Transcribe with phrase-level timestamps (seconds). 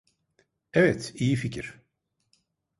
[0.73, 1.79] Evet, iyi fikir.